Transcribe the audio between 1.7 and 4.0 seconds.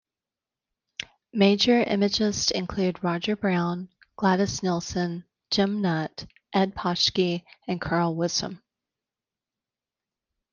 imagists include Roger Brown,